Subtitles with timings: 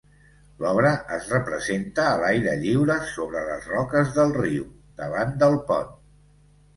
[0.61, 4.65] L'obra es representa a l'aire lliure sobre les roques del riu,
[5.03, 5.93] davant del pont.